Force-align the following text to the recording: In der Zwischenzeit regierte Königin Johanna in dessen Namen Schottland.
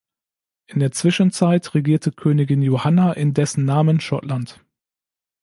In 0.65 0.79
der 0.79 0.91
Zwischenzeit 0.91 1.75
regierte 1.75 2.11
Königin 2.11 2.63
Johanna 2.63 3.13
in 3.13 3.35
dessen 3.35 3.65
Namen 3.65 3.99
Schottland. 3.99 4.59